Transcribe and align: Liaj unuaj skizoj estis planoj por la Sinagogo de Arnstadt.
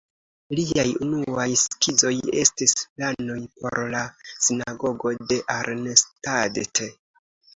Liaj 0.59 0.85
unuaj 1.07 1.43
skizoj 1.63 2.13
estis 2.43 2.73
planoj 2.79 3.37
por 3.59 3.81
la 3.91 4.01
Sinagogo 4.47 5.13
de 5.33 5.39
Arnstadt. 5.57 6.83